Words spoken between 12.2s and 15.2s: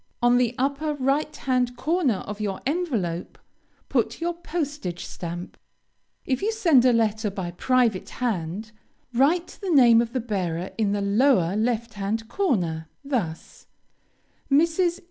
corner, thus: MRS.